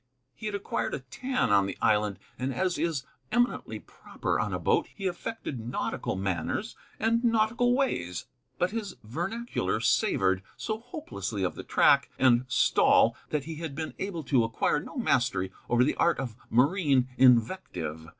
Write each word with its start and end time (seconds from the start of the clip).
He 0.33 0.47
had 0.47 0.55
acquired 0.55 0.95
a 0.95 1.01
tan 1.01 1.51
on 1.51 1.67
the 1.67 1.77
island; 1.79 2.17
and, 2.39 2.51
as 2.51 2.79
is 2.79 3.03
eminently 3.31 3.77
proper 3.79 4.39
on 4.39 4.51
a 4.51 4.57
boat, 4.57 4.87
he 4.95 5.05
affected 5.05 5.59
nautical 5.59 6.15
manners 6.15 6.75
and 6.99 7.23
nautical 7.23 7.75
ways. 7.75 8.25
But 8.57 8.71
his 8.71 8.95
vernacular 9.03 9.79
savored 9.79 10.41
so 10.57 10.79
hopelessly 10.79 11.43
of 11.43 11.53
the 11.53 11.61
track 11.63 12.09
and 12.17 12.45
stall 12.47 13.15
that 13.29 13.43
he 13.43 13.57
had 13.57 13.75
been 13.75 13.93
able 13.99 14.23
to 14.23 14.43
acquire 14.43 14.79
no 14.79 14.97
mastery 14.97 15.51
over 15.69 15.83
the 15.83 15.93
art 15.97 16.17
of 16.17 16.35
marine 16.49 17.07
invective. 17.19 18.09